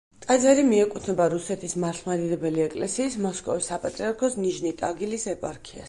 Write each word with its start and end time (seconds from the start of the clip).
ტაძარი 0.21 0.61
მიეკუთვნება 0.69 1.27
რუსეთის 1.33 1.77
მართლმადიდებელი 1.85 2.65
ეკლესიის 2.65 3.21
მოსკოვის 3.27 3.71
საპატრიარქოს 3.75 4.43
ნიჟნი-ტაგილის 4.45 5.33
ეპარქიას. 5.37 5.79